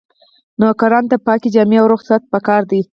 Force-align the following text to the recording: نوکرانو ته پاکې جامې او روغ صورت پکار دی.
نوکرانو 0.59 1.09
ته 1.11 1.17
پاکې 1.27 1.47
جامې 1.55 1.77
او 1.79 1.87
روغ 1.91 2.01
صورت 2.07 2.23
پکار 2.33 2.61
دی. 2.71 2.81